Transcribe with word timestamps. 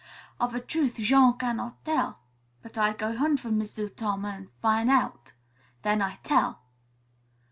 Of 0.39 0.55
a 0.55 0.59
truth, 0.59 0.95
Jean 0.95 1.37
cannot 1.37 1.85
tell. 1.85 2.17
But 2.63 2.75
I 2.75 2.93
go 2.93 3.15
hunt 3.15 3.39
for 3.39 3.51
M'sieu' 3.51 3.89
Tom 3.89 4.25
an' 4.25 4.49
fin' 4.59 4.89
out. 4.89 5.33
Then 5.83 6.01
I 6.01 6.15
tell." 6.23 6.59